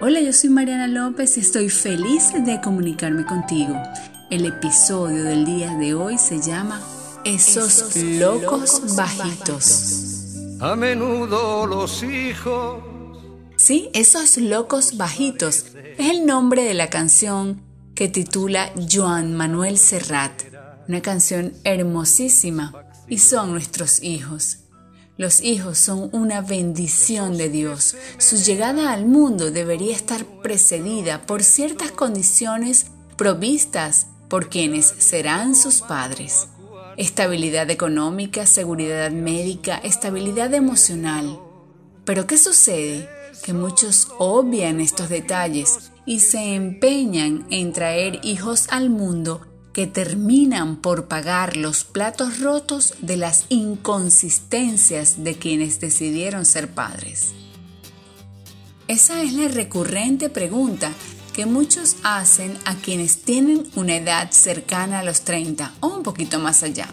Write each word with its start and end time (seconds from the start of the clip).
Hola, 0.00 0.20
yo 0.20 0.32
soy 0.32 0.50
Mariana 0.50 0.86
López 0.86 1.36
y 1.36 1.40
estoy 1.40 1.68
feliz 1.70 2.32
de 2.32 2.60
comunicarme 2.60 3.26
contigo. 3.26 3.74
El 4.30 4.46
episodio 4.46 5.24
del 5.24 5.44
día 5.44 5.74
de 5.74 5.94
hoy 5.94 6.18
se 6.18 6.40
llama 6.40 6.80
Esos, 7.24 7.96
locos, 7.96 8.94
bajitos. 8.94 10.36
A 10.60 10.76
menudo 10.76 11.66
los 11.66 12.04
hijos. 12.04 12.80
Sí, 13.56 13.90
Esos 13.92 14.36
locos 14.36 14.96
bajitos 14.96 15.64
es 15.98 16.10
el 16.10 16.26
nombre 16.26 16.62
de 16.62 16.74
la 16.74 16.90
canción 16.90 17.60
que 17.96 18.06
titula 18.06 18.72
Joan 18.88 19.34
Manuel 19.34 19.78
Serrat, 19.78 20.42
una 20.86 21.02
canción 21.02 21.54
hermosísima 21.64 22.72
y 23.08 23.18
son 23.18 23.50
nuestros 23.50 24.00
hijos. 24.04 24.58
Los 25.18 25.40
hijos 25.40 25.78
son 25.78 26.10
una 26.12 26.42
bendición 26.42 27.36
de 27.36 27.48
Dios. 27.48 27.96
Su 28.18 28.36
llegada 28.36 28.92
al 28.92 29.04
mundo 29.04 29.50
debería 29.50 29.92
estar 29.92 30.24
precedida 30.24 31.22
por 31.22 31.42
ciertas 31.42 31.90
condiciones 31.90 32.86
provistas 33.16 34.06
por 34.28 34.48
quienes 34.48 34.86
serán 34.86 35.56
sus 35.56 35.80
padres. 35.80 36.46
Estabilidad 36.96 37.68
económica, 37.68 38.46
seguridad 38.46 39.10
médica, 39.10 39.78
estabilidad 39.78 40.54
emocional. 40.54 41.40
Pero 42.04 42.28
¿qué 42.28 42.38
sucede? 42.38 43.08
Que 43.42 43.52
muchos 43.52 44.06
obvian 44.18 44.80
estos 44.80 45.08
detalles 45.08 45.90
y 46.06 46.20
se 46.20 46.54
empeñan 46.54 47.44
en 47.50 47.72
traer 47.72 48.20
hijos 48.22 48.66
al 48.70 48.88
mundo 48.88 49.47
terminan 49.86 50.76
por 50.76 51.06
pagar 51.06 51.56
los 51.56 51.84
platos 51.84 52.40
rotos 52.40 52.94
de 53.00 53.16
las 53.16 53.44
inconsistencias 53.48 55.22
de 55.22 55.36
quienes 55.36 55.80
decidieron 55.80 56.44
ser 56.44 56.68
padres. 56.68 57.34
Esa 58.88 59.22
es 59.22 59.34
la 59.34 59.48
recurrente 59.48 60.30
pregunta 60.30 60.90
que 61.32 61.46
muchos 61.46 61.96
hacen 62.02 62.56
a 62.64 62.74
quienes 62.74 63.22
tienen 63.22 63.68
una 63.76 63.96
edad 63.96 64.30
cercana 64.32 65.00
a 65.00 65.04
los 65.04 65.20
30 65.20 65.74
o 65.80 65.88
un 65.88 66.02
poquito 66.02 66.38
más 66.38 66.62
allá. 66.62 66.88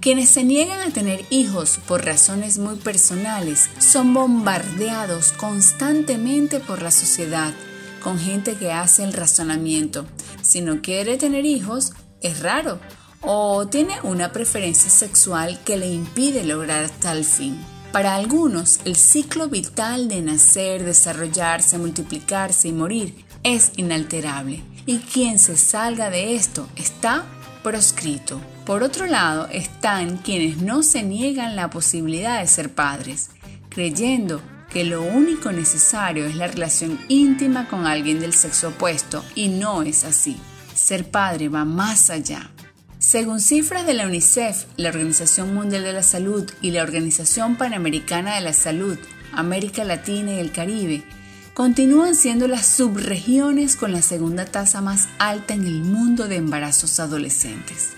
Quienes 0.00 0.30
se 0.30 0.44
niegan 0.44 0.80
a 0.80 0.92
tener 0.92 1.24
hijos 1.30 1.78
por 1.86 2.04
razones 2.04 2.58
muy 2.58 2.76
personales 2.76 3.68
son 3.78 4.14
bombardeados 4.14 5.32
constantemente 5.32 6.58
por 6.58 6.82
la 6.82 6.90
sociedad 6.90 7.52
con 8.00 8.18
gente 8.18 8.54
que 8.54 8.72
hace 8.72 9.04
el 9.04 9.12
razonamiento. 9.12 10.06
Si 10.42 10.62
no 10.62 10.80
quiere 10.80 11.16
tener 11.16 11.44
hijos, 11.44 11.92
es 12.20 12.40
raro 12.40 12.80
o 13.20 13.66
tiene 13.66 13.94
una 14.02 14.32
preferencia 14.32 14.90
sexual 14.90 15.60
que 15.64 15.76
le 15.76 15.92
impide 15.92 16.44
lograr 16.44 16.88
tal 16.88 17.24
fin. 17.24 17.58
Para 17.92 18.14
algunos, 18.14 18.80
el 18.84 18.96
ciclo 18.96 19.48
vital 19.48 20.08
de 20.08 20.22
nacer, 20.22 20.84
desarrollarse, 20.84 21.76
multiplicarse 21.76 22.68
y 22.68 22.72
morir 22.72 23.24
es 23.42 23.72
inalterable 23.76 24.62
y 24.86 24.98
quien 24.98 25.38
se 25.38 25.56
salga 25.56 26.10
de 26.10 26.34
esto 26.34 26.68
está 26.76 27.24
proscrito. 27.62 28.40
Por 28.64 28.82
otro 28.82 29.06
lado, 29.06 29.48
están 29.48 30.18
quienes 30.18 30.58
no 30.58 30.82
se 30.82 31.02
niegan 31.02 31.56
la 31.56 31.68
posibilidad 31.70 32.40
de 32.40 32.46
ser 32.46 32.72
padres, 32.74 33.30
creyendo 33.68 34.40
que 34.70 34.84
lo 34.84 35.02
único 35.02 35.50
necesario 35.50 36.26
es 36.26 36.36
la 36.36 36.46
relación 36.46 36.98
íntima 37.08 37.66
con 37.68 37.86
alguien 37.86 38.20
del 38.20 38.34
sexo 38.34 38.68
opuesto 38.68 39.24
y 39.34 39.48
no 39.48 39.82
es 39.82 40.04
así. 40.04 40.36
Ser 40.80 41.10
padre 41.10 41.50
va 41.50 41.66
más 41.66 42.08
allá. 42.08 42.50
Según 42.98 43.40
cifras 43.40 43.86
de 43.86 43.92
la 43.92 44.06
UNICEF, 44.06 44.64
la 44.76 44.88
Organización 44.88 45.54
Mundial 45.54 45.84
de 45.84 45.92
la 45.92 46.02
Salud 46.02 46.50
y 46.62 46.70
la 46.70 46.82
Organización 46.82 47.56
Panamericana 47.56 48.34
de 48.34 48.40
la 48.40 48.54
Salud, 48.54 48.98
América 49.32 49.84
Latina 49.84 50.32
y 50.32 50.38
el 50.38 50.52
Caribe, 50.52 51.04
continúan 51.52 52.14
siendo 52.14 52.48
las 52.48 52.66
subregiones 52.66 53.76
con 53.76 53.92
la 53.92 54.00
segunda 54.00 54.46
tasa 54.46 54.80
más 54.80 55.08
alta 55.18 55.52
en 55.52 55.66
el 55.66 55.82
mundo 55.82 56.28
de 56.28 56.36
embarazos 56.36 56.98
adolescentes. 56.98 57.90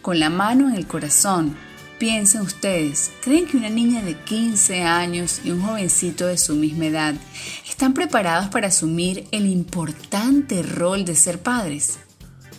Con 0.00 0.18
la 0.18 0.30
mano 0.30 0.70
en 0.70 0.74
el 0.74 0.86
corazón, 0.86 1.54
Piensen 1.98 2.40
ustedes, 2.40 3.12
¿creen 3.22 3.46
que 3.46 3.56
una 3.56 3.70
niña 3.70 4.02
de 4.02 4.18
15 4.18 4.82
años 4.82 5.40
y 5.44 5.52
un 5.52 5.62
jovencito 5.62 6.26
de 6.26 6.36
su 6.36 6.56
misma 6.56 6.86
edad 6.86 7.14
están 7.68 7.94
preparados 7.94 8.48
para 8.48 8.66
asumir 8.66 9.28
el 9.30 9.46
importante 9.46 10.64
rol 10.64 11.04
de 11.04 11.14
ser 11.14 11.38
padres? 11.38 12.00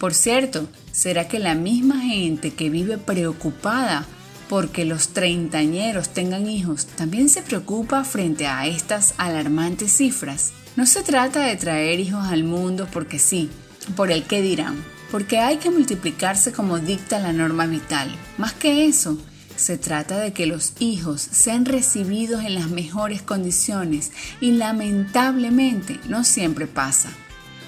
Por 0.03 0.13
cierto, 0.13 0.67
¿será 0.91 1.29
que 1.29 1.39
la 1.39 1.55
misma 1.55 2.01
gente 2.01 2.51
que 2.51 2.69
vive 2.69 2.97
preocupada 2.97 4.05
porque 4.49 4.83
los 4.83 5.13
treintañeros 5.13 6.09
tengan 6.09 6.49
hijos 6.49 6.87
también 6.87 7.29
se 7.29 7.41
preocupa 7.41 8.03
frente 8.03 8.45
a 8.45 8.67
estas 8.67 9.13
alarmantes 9.17 9.95
cifras? 9.95 10.51
No 10.75 10.85
se 10.87 11.03
trata 11.03 11.45
de 11.45 11.55
traer 11.55 12.01
hijos 12.01 12.25
al 12.25 12.43
mundo 12.43 12.85
porque 12.91 13.17
sí, 13.17 13.49
por 13.95 14.11
el 14.11 14.23
que 14.23 14.41
dirán, 14.41 14.75
porque 15.09 15.39
hay 15.39 15.55
que 15.55 15.71
multiplicarse 15.71 16.51
como 16.51 16.79
dicta 16.79 17.19
la 17.19 17.31
norma 17.31 17.65
vital. 17.65 18.13
Más 18.37 18.51
que 18.51 18.85
eso, 18.85 19.17
se 19.55 19.77
trata 19.77 20.17
de 20.17 20.33
que 20.33 20.47
los 20.47 20.73
hijos 20.79 21.21
sean 21.21 21.63
recibidos 21.63 22.43
en 22.43 22.55
las 22.55 22.69
mejores 22.69 23.21
condiciones 23.21 24.11
y 24.41 24.51
lamentablemente 24.51 26.01
no 26.09 26.25
siempre 26.25 26.67
pasa. 26.67 27.09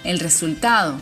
El 0.04 0.20
resultado, 0.20 1.00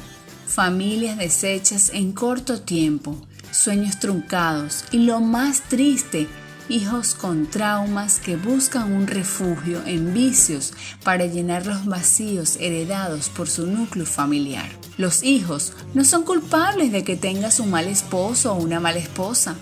familias 0.54 1.18
deshechas 1.18 1.90
en 1.94 2.12
corto 2.12 2.62
tiempo, 2.62 3.18
sueños 3.52 4.00
truncados 4.00 4.86
y 4.92 5.00
lo 5.00 5.20
más 5.20 5.62
triste, 5.62 6.28
hijos 6.70 7.16
con 7.16 7.48
traumas 7.48 8.20
que 8.20 8.36
buscan 8.36 8.94
un 8.94 9.08
refugio 9.08 9.82
en 9.86 10.14
vicios 10.14 10.74
para 11.04 11.26
llenar 11.26 11.66
los 11.66 11.86
vacíos 11.86 12.58
heredados 12.60 13.30
por 13.30 13.50
su 13.50 13.68
núcleo 13.68 14.06
familiar. 14.06 14.70
Los 14.98 15.24
hijos 15.24 15.74
no 15.94 16.06
son 16.06 16.24
culpables 16.24 16.92
de 16.92 17.04
que 17.04 17.16
tengas 17.16 17.60
un 17.60 17.72
mal 17.72 17.88
esposo 17.88 18.54
o 18.54 18.62
una 18.62 18.80
mala 18.80 19.00
esposa 19.00 19.56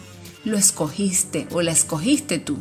lo 0.44 0.58
escogiste 0.58 1.48
o 1.52 1.62
la 1.62 1.72
escogiste 1.72 2.40
tú, 2.40 2.58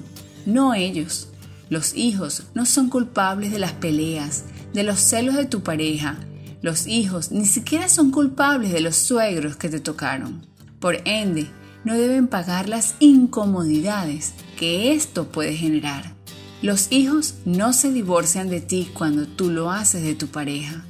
no 0.46 0.74
ellos. 0.74 1.28
Los 1.70 1.94
hijos 1.94 2.44
no 2.54 2.66
son 2.66 2.90
culpables 2.90 3.52
de 3.52 3.58
las 3.58 3.72
peleas, 3.72 4.44
de 4.74 4.82
los 4.82 4.98
celos 5.00 5.36
de 5.36 5.46
tu 5.46 5.62
pareja. 5.62 6.18
Los 6.62 6.86
hijos 6.86 7.32
ni 7.32 7.46
siquiera 7.46 7.88
son 7.88 8.10
culpables 8.10 8.72
de 8.72 8.80
los 8.80 8.96
suegros 8.96 9.56
que 9.56 9.68
te 9.68 9.80
tocaron. 9.80 10.46
Por 10.78 10.96
ende, 11.06 11.48
no 11.84 11.94
deben 11.94 12.28
pagar 12.28 12.68
las 12.68 12.94
incomodidades 13.00 14.34
que 14.58 14.92
esto 14.92 15.28
puede 15.28 15.56
generar. 15.56 16.14
Los 16.62 16.92
hijos 16.92 17.36
no 17.46 17.72
se 17.72 17.90
divorcian 17.90 18.50
de 18.50 18.60
ti 18.60 18.90
cuando 18.92 19.26
tú 19.26 19.50
lo 19.50 19.70
haces 19.70 20.02
de 20.02 20.14
tu 20.14 20.26
pareja. 20.26 20.84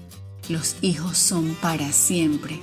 Los 0.48 0.74
hijos 0.80 1.16
son 1.16 1.54
para 1.62 1.92
siempre. 1.92 2.58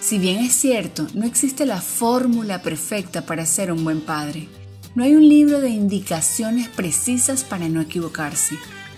Si 0.00 0.18
bien 0.18 0.38
es 0.38 0.52
cierto, 0.52 1.08
no 1.14 1.26
existe 1.26 1.66
la 1.66 1.80
fórmula 1.80 2.62
perfecta 2.62 3.26
para 3.26 3.46
ser 3.46 3.72
un 3.72 3.82
buen 3.82 4.00
padre. 4.00 4.48
No 4.94 5.02
hay 5.02 5.16
un 5.16 5.28
libro 5.28 5.60
de 5.60 5.70
indicaciones 5.70 6.68
precisas 6.68 7.42
para 7.42 7.68
no 7.68 7.80
equivocarse. 7.80 8.56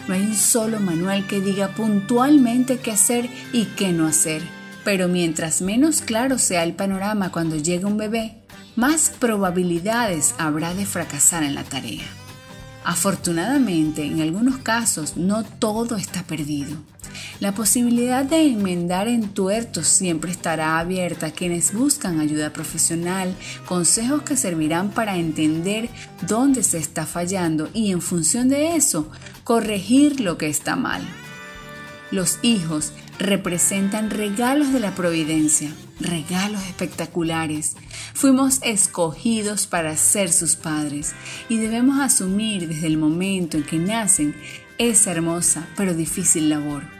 No 0.08 0.14
hay 0.14 0.22
un 0.22 0.34
solo 0.34 0.78
manual 0.78 1.26
que 1.26 1.40
diga 1.40 1.68
puntualmente 1.68 2.78
qué 2.78 2.92
hacer 2.92 3.28
y 3.52 3.64
qué 3.76 3.92
no 3.92 4.06
hacer. 4.06 4.42
Pero 4.84 5.08
mientras 5.08 5.62
menos 5.62 6.00
claro 6.00 6.38
sea 6.38 6.62
el 6.62 6.74
panorama 6.74 7.32
cuando 7.32 7.56
llegue 7.56 7.84
un 7.86 7.96
bebé, 7.96 8.42
más 8.76 9.10
probabilidades 9.18 10.34
habrá 10.38 10.74
de 10.74 10.86
fracasar 10.86 11.42
en 11.42 11.56
la 11.56 11.64
tarea. 11.64 12.04
Afortunadamente, 12.84 14.04
en 14.04 14.20
algunos 14.20 14.58
casos 14.58 15.16
no 15.16 15.42
todo 15.42 15.96
está 15.96 16.22
perdido. 16.22 16.76
La 17.38 17.52
posibilidad 17.52 18.24
de 18.24 18.46
enmendar 18.46 19.08
en 19.08 19.28
tuertos 19.28 19.86
siempre 19.88 20.30
estará 20.30 20.78
abierta 20.78 21.26
a 21.26 21.30
quienes 21.32 21.74
buscan 21.74 22.18
ayuda 22.18 22.54
profesional, 22.54 23.36
consejos 23.66 24.22
que 24.22 24.38
servirán 24.38 24.90
para 24.90 25.18
entender 25.18 25.90
dónde 26.26 26.62
se 26.62 26.78
está 26.78 27.04
fallando 27.04 27.68
y 27.74 27.92
en 27.92 28.00
función 28.00 28.48
de 28.48 28.74
eso, 28.74 29.10
corregir 29.44 30.20
lo 30.20 30.38
que 30.38 30.48
está 30.48 30.76
mal. 30.76 31.02
Los 32.10 32.38
hijos 32.40 32.92
representan 33.18 34.08
regalos 34.08 34.72
de 34.72 34.80
la 34.80 34.94
providencia, 34.94 35.70
regalos 36.00 36.62
espectaculares. 36.62 37.76
Fuimos 38.14 38.60
escogidos 38.62 39.66
para 39.66 39.94
ser 39.98 40.32
sus 40.32 40.56
padres 40.56 41.12
y 41.50 41.58
debemos 41.58 42.00
asumir 42.00 42.66
desde 42.66 42.86
el 42.86 42.96
momento 42.96 43.58
en 43.58 43.64
que 43.64 43.78
nacen 43.78 44.34
esa 44.78 45.10
hermosa 45.10 45.68
pero 45.76 45.92
difícil 45.92 46.48
labor. 46.48 46.95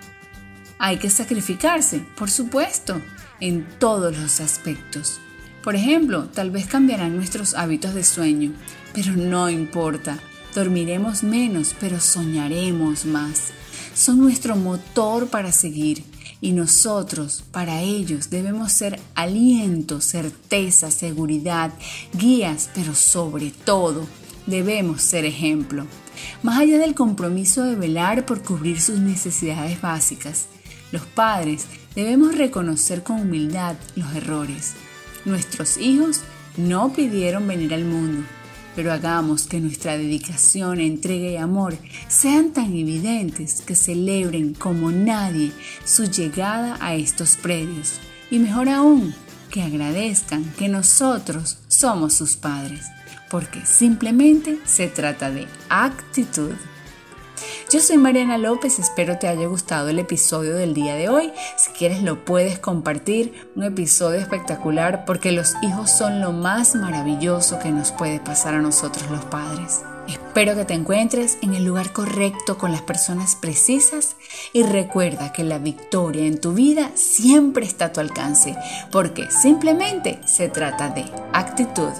Hay 0.79 0.99
que 0.99 1.11
sacrificarse, 1.11 2.01
por 2.17 2.31
supuesto, 2.31 3.01
en 3.41 3.67
todos 3.79 4.17
los 4.17 4.41
aspectos. 4.41 5.21
Por 5.63 5.75
ejemplo, 5.75 6.29
tal 6.29 6.51
vez 6.51 6.67
cambiarán 6.67 7.17
nuestros 7.17 7.55
hábitos 7.55 7.95
de 7.95 8.05
sueño, 8.05 8.53
pero 8.93 9.13
no 9.13 9.51
importa. 9.51 10.19
Dormiremos 10.55 11.23
menos, 11.23 11.75
pero 11.81 11.99
soñaremos 12.01 13.05
más. 13.05 13.51
Son 13.95 14.19
nuestro 14.19 14.57
motor 14.57 15.29
para 15.29 15.53
seguir 15.53 16.05
y 16.41 16.53
nosotros, 16.53 17.45
para 17.51 17.81
ellos, 17.81 18.31
debemos 18.31 18.73
ser 18.73 19.01
aliento, 19.15 20.01
certeza, 20.01 20.91
seguridad, 20.91 21.73
guías, 22.13 22.71
pero 22.75 22.95
sobre 22.95 23.51
todo 23.51 24.07
debemos 24.47 25.03
ser 25.03 25.25
ejemplo. 25.25 25.87
Más 26.43 26.59
allá 26.61 26.79
del 26.79 26.95
compromiso 26.95 27.65
de 27.65 27.75
velar 27.75 28.27
por 28.27 28.43
cubrir 28.43 28.81
sus 28.81 28.99
necesidades 28.99 29.81
básicas, 29.81 30.47
los 30.93 31.03
padres 31.03 31.67
debemos 31.95 32.37
reconocer 32.37 33.03
con 33.03 33.21
humildad 33.21 33.77
los 33.97 34.15
errores. 34.15 34.75
Nuestros 35.25 35.77
hijos 35.79 36.21
no 36.57 36.93
pidieron 36.93 37.47
venir 37.47 37.75
al 37.75 37.85
mundo, 37.85 38.25
pero 38.77 38.93
hagamos 38.93 39.47
que 39.47 39.61
nuestra 39.61 39.97
dedicación, 39.97 40.81
entrega 40.81 41.31
y 41.31 41.37
amor 41.37 41.77
sean 42.09 42.53
tan 42.53 42.77
evidentes 42.77 43.63
que 43.63 43.75
celebren 43.75 44.55
como 44.55 44.93
nadie 44.93 45.51
su 45.85 46.05
llegada 46.05 46.77
a 46.81 46.95
estos 46.95 47.37
predios. 47.37 47.95
Y 48.31 48.39
mejor 48.39 48.69
aún, 48.69 49.15
que 49.51 49.63
agradezcan 49.63 50.45
que 50.59 50.69
nosotros 50.69 51.59
somos 51.69 52.13
sus 52.13 52.37
padres, 52.37 52.87
porque 53.31 53.65
simplemente 53.65 54.59
se 54.67 54.89
trata 54.89 55.31
de 55.31 55.47
actitud. 55.69 56.53
Yo 57.69 57.81
soy 57.81 57.99
Mariana 57.99 58.39
López, 58.39 58.79
espero 58.79 59.19
te 59.19 59.27
haya 59.27 59.49
gustado 59.49 59.89
el 59.89 59.99
episodio 59.99 60.55
del 60.55 60.73
día 60.73 60.95
de 60.95 61.09
hoy. 61.09 61.33
Si 61.57 61.73
quieres 61.73 62.01
lo 62.01 62.25
puedes 62.25 62.61
compartir, 62.61 63.51
un 63.57 63.65
episodio 63.65 64.21
espectacular 64.21 65.05
porque 65.05 65.33
los 65.33 65.55
hijos 65.63 65.91
son 65.91 66.21
lo 66.21 66.31
más 66.31 66.77
maravilloso 66.77 67.59
que 67.59 67.73
nos 67.73 67.91
puede 67.91 68.21
pasar 68.21 68.55
a 68.55 68.63
nosotros 68.63 69.11
los 69.11 69.25
padres. 69.25 69.83
Espero 70.07 70.55
que 70.55 70.65
te 70.65 70.75
encuentres 70.75 71.39
en 71.43 71.55
el 71.55 71.65
lugar 71.65 71.93
correcto 71.93 72.57
con 72.57 72.71
las 72.71 72.83
personas 72.83 73.35
precisas 73.35 74.15
y 74.53 74.63
recuerda 74.63 75.33
que 75.33 75.43
la 75.43 75.59
victoria 75.59 76.25
en 76.25 76.41
tu 76.41 76.53
vida 76.53 76.93
siempre 76.95 77.67
está 77.67 77.87
a 77.87 77.93
tu 77.93 77.99
alcance 77.99 78.57
porque 78.93 79.29
simplemente 79.29 80.21
se 80.25 80.49
trata 80.49 80.91
de 80.91 81.05
actitud. 81.33 81.91